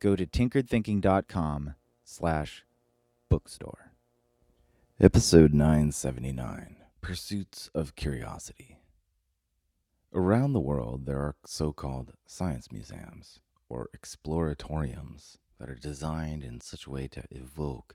[0.00, 2.64] go to tinkeredthinking.com slash
[3.28, 3.92] bookstore.
[4.98, 8.78] Episode 979 Pursuits of Curiosity.
[10.12, 16.60] Around the world, there are so called science museums or exploratoriums that are designed in
[16.62, 17.94] such a way to evoke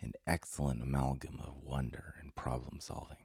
[0.00, 3.16] an excellent amalgam of wonder and problem solving.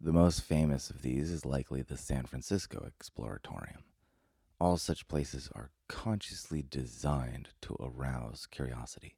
[0.00, 3.82] The most famous of these is likely the San Francisco Exploratorium.
[4.58, 9.16] All such places are consciously designed to arouse curiosity.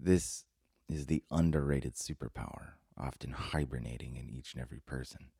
[0.00, 0.44] This
[0.88, 5.30] is the underrated superpower, often hibernating in each and every person.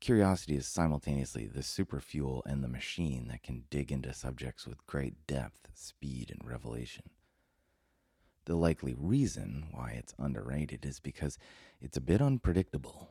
[0.00, 5.26] Curiosity is simultaneously the superfuel and the machine that can dig into subjects with great
[5.28, 7.04] depth, speed, and revelation.
[8.46, 11.38] The likely reason why it's underrated is because
[11.80, 13.10] it's a bit unpredictable.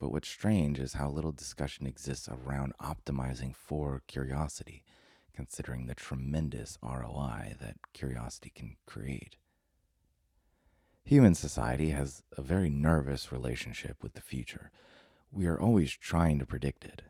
[0.00, 4.82] But what's strange is how little discussion exists around optimizing for curiosity,
[5.34, 9.36] considering the tremendous ROI that curiosity can create.
[11.04, 14.70] Human society has a very nervous relationship with the future.
[15.30, 17.02] We are always trying to predict it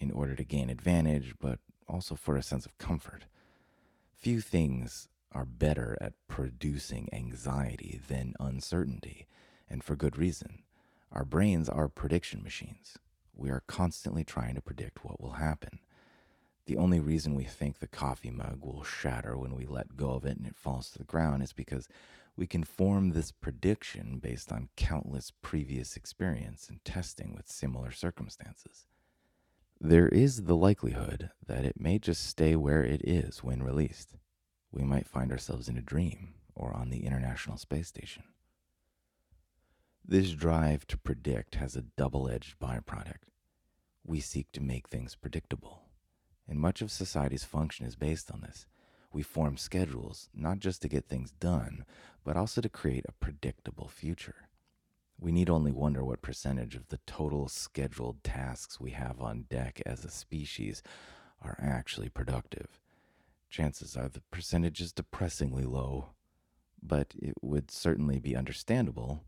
[0.00, 3.26] in order to gain advantage, but also for a sense of comfort.
[4.16, 9.26] Few things are better at producing anxiety than uncertainty,
[9.68, 10.62] and for good reason.
[11.12, 12.98] Our brains are prediction machines.
[13.34, 15.78] We are constantly trying to predict what will happen.
[16.66, 20.26] The only reason we think the coffee mug will shatter when we let go of
[20.26, 21.88] it and it falls to the ground is because
[22.36, 28.86] we can form this prediction based on countless previous experience and testing with similar circumstances.
[29.80, 34.12] There is the likelihood that it may just stay where it is when released.
[34.70, 38.24] We might find ourselves in a dream or on the International Space Station.
[40.10, 43.28] This drive to predict has a double edged byproduct.
[44.06, 45.82] We seek to make things predictable,
[46.48, 48.64] and much of society's function is based on this.
[49.12, 51.84] We form schedules not just to get things done,
[52.24, 54.48] but also to create a predictable future.
[55.20, 59.82] We need only wonder what percentage of the total scheduled tasks we have on deck
[59.84, 60.82] as a species
[61.42, 62.80] are actually productive.
[63.50, 66.14] Chances are the percentage is depressingly low,
[66.82, 69.24] but it would certainly be understandable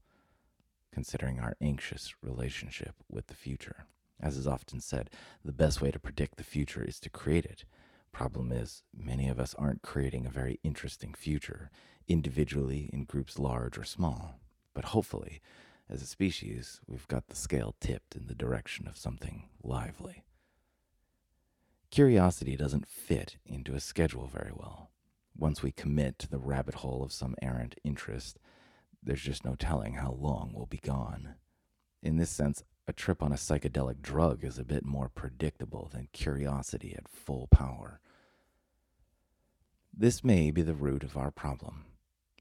[0.93, 3.85] considering our anxious relationship with the future.
[4.21, 5.11] As is often said,
[5.45, 7.65] the best way to predict the future is to create it.
[8.13, 11.71] Problem is, many of us aren't creating a very interesting future,
[12.09, 14.41] individually, in groups large or small.
[14.75, 15.41] But hopefully,
[15.89, 20.25] as a species, we've got the scale tipped in the direction of something lively.
[21.91, 24.91] Curiosity doesn't fit into a schedule very well.
[25.37, 28.39] Once we commit to the rabbit hole of some errant interest,
[29.03, 31.35] there's just no telling how long we'll be gone.
[32.03, 36.09] In this sense, a trip on a psychedelic drug is a bit more predictable than
[36.13, 38.01] curiosity at full power.
[39.97, 41.85] This may be the root of our problem.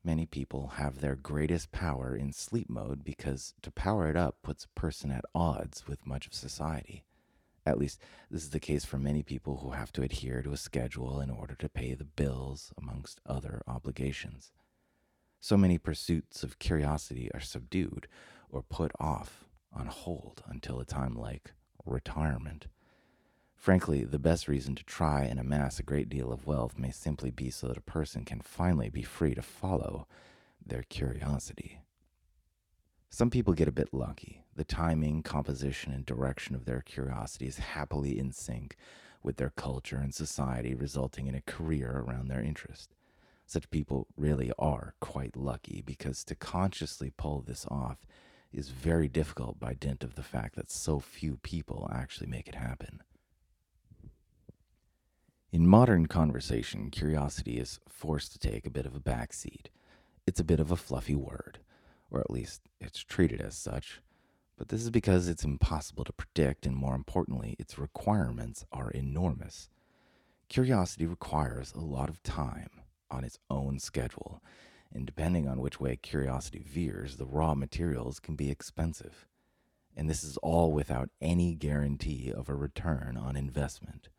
[0.03, 4.63] Many people have their greatest power in sleep mode because to power it up puts
[4.63, 7.03] a person at odds with much of society.
[7.65, 7.99] At least,
[8.31, 11.29] this is the case for many people who have to adhere to a schedule in
[11.29, 14.51] order to pay the bills, amongst other obligations.
[15.39, 18.07] So many pursuits of curiosity are subdued
[18.49, 21.53] or put off on hold until a time like
[21.85, 22.67] retirement.
[23.55, 27.31] Frankly, the best reason to try and amass a great deal of wealth may simply
[27.31, 30.07] be so that a person can finally be free to follow
[30.65, 31.81] their curiosity.
[33.09, 34.43] Some people get a bit lucky.
[34.55, 38.75] The timing, composition, and direction of their curiosity is happily in sync
[39.23, 42.93] with their culture and society, resulting in a career around their interest.
[43.49, 48.05] Such people really are quite lucky because to consciously pull this off
[48.53, 52.53] is very difficult by dint of the fact that so few people actually make it
[52.53, 53.01] happen.
[55.51, 59.69] In modern conversation, curiosity is forced to take a bit of a backseat.
[60.27, 61.57] It's a bit of a fluffy word,
[62.11, 63.99] or at least it's treated as such.
[64.59, 69.69] But this is because it's impossible to predict, and more importantly, its requirements are enormous.
[70.49, 72.69] Curiosity requires a lot of time,
[73.11, 74.41] on its own schedule,
[74.91, 79.27] and depending on which way curiosity veers, the raw materials can be expensive.
[79.95, 84.09] And this is all without any guarantee of a return on investment.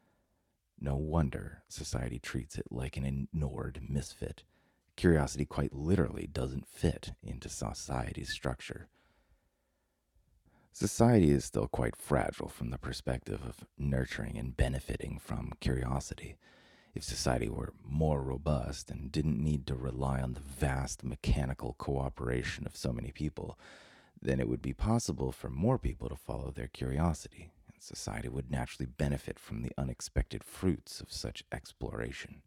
[0.80, 4.44] No wonder society treats it like an ignored misfit.
[4.96, 8.88] Curiosity quite literally doesn't fit into society's structure.
[10.72, 16.36] Society is still quite fragile from the perspective of nurturing and benefiting from curiosity.
[16.92, 22.66] If society were more robust and didn't need to rely on the vast mechanical cooperation
[22.66, 23.58] of so many people,
[24.20, 28.50] then it would be possible for more people to follow their curiosity, and society would
[28.50, 32.42] naturally benefit from the unexpected fruits of such exploration.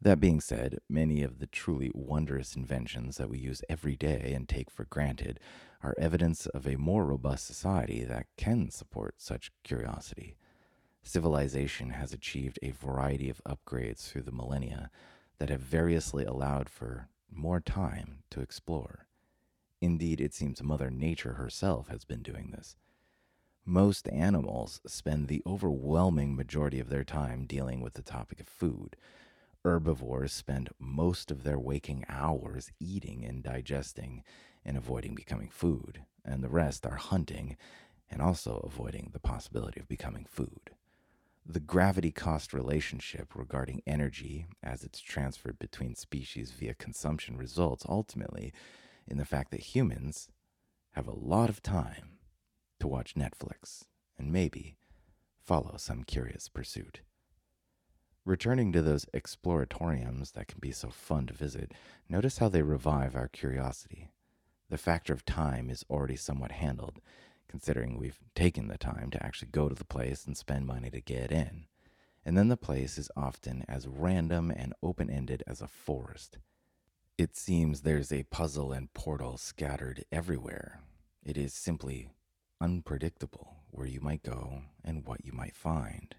[0.00, 4.48] That being said, many of the truly wondrous inventions that we use every day and
[4.48, 5.38] take for granted
[5.80, 10.36] are evidence of a more robust society that can support such curiosity.
[11.02, 14.90] Civilization has achieved a variety of upgrades through the millennia
[15.38, 19.06] that have variously allowed for more time to explore.
[19.80, 22.76] Indeed, it seems Mother Nature herself has been doing this.
[23.64, 28.96] Most animals spend the overwhelming majority of their time dealing with the topic of food
[29.64, 34.24] Herbivores spend most of their waking hours eating and digesting
[34.64, 37.56] and avoiding becoming food, and the rest are hunting
[38.10, 40.70] and also avoiding the possibility of becoming food.
[41.52, 48.54] The gravity cost relationship regarding energy as it's transferred between species via consumption results ultimately
[49.06, 50.30] in the fact that humans
[50.92, 52.16] have a lot of time
[52.80, 53.84] to watch Netflix
[54.18, 54.78] and maybe
[55.42, 57.02] follow some curious pursuit.
[58.24, 61.72] Returning to those exploratoriums that can be so fun to visit,
[62.08, 64.08] notice how they revive our curiosity.
[64.70, 67.02] The factor of time is already somewhat handled,
[67.52, 71.02] considering we've taken the time to actually go to the place and spend money to
[71.02, 71.66] get in.
[72.24, 76.38] And then the place is often as random and open ended as a forest.
[77.18, 80.80] It seems there's a puzzle and portal scattered everywhere.
[81.22, 82.08] It is simply
[82.58, 86.14] unpredictable where you might go and what you might find.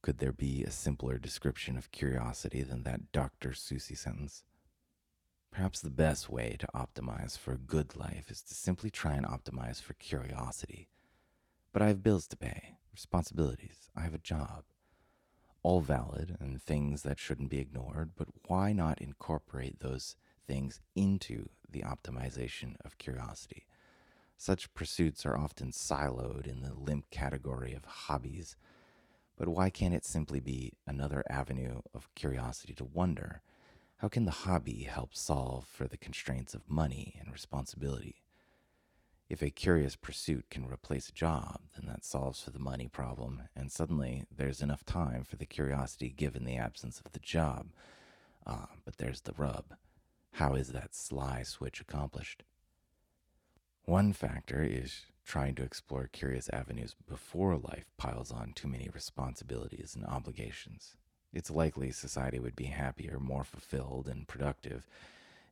[0.00, 3.50] Could there be a simpler description of curiosity than that Dr.
[3.50, 4.44] Seuss-y sentence?
[5.56, 9.24] Perhaps the best way to optimize for a good life is to simply try and
[9.24, 10.90] optimize for curiosity.
[11.72, 14.64] But I have bills to pay, responsibilities, I have a job.
[15.62, 20.16] All valid and things that shouldn't be ignored, but why not incorporate those
[20.46, 23.64] things into the optimization of curiosity?
[24.36, 28.56] Such pursuits are often siloed in the limp category of hobbies
[29.38, 33.42] but why can't it simply be another avenue of curiosity to wonder?
[34.00, 38.16] How can the hobby help solve for the constraints of money and responsibility?
[39.30, 43.44] If a curious pursuit can replace a job, then that solves for the money problem,
[43.56, 47.68] and suddenly there's enough time for the curiosity given the absence of the job.
[48.46, 49.64] Ah, but there's the rub.
[50.32, 52.42] How is that sly switch accomplished?
[53.86, 59.96] One factor is trying to explore curious avenues before life piles on too many responsibilities
[59.96, 60.96] and obligations.
[61.36, 64.88] It's likely society would be happier, more fulfilled, and productive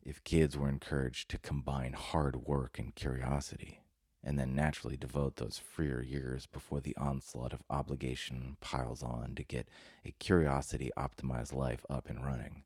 [0.02, 3.82] if kids were encouraged to combine hard work and curiosity,
[4.22, 9.44] and then naturally devote those freer years before the onslaught of obligation piles on to
[9.44, 9.68] get
[10.06, 12.62] a curiosity optimized life up and running.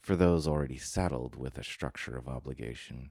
[0.00, 3.10] For those already saddled with a structure of obligation,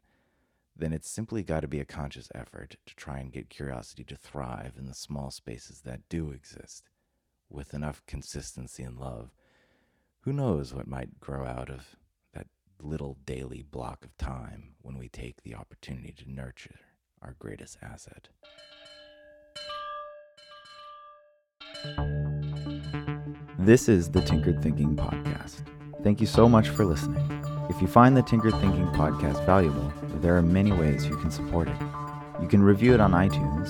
[0.77, 4.15] then it's simply got to be a conscious effort to try and get curiosity to
[4.15, 6.89] thrive in the small spaces that do exist.
[7.53, 9.29] With enough consistency and love,
[10.21, 11.95] who knows what might grow out of
[12.33, 12.47] that
[12.81, 16.79] little daily block of time when we take the opportunity to nurture
[17.21, 18.29] our greatest asset.
[23.59, 25.61] This is the Tinkered Thinking Podcast.
[26.03, 27.23] Thank you so much for listening.
[27.69, 31.67] If you find the Tinkered Thinking podcast valuable, there are many ways you can support
[31.67, 31.77] it.
[32.41, 33.69] You can review it on iTunes,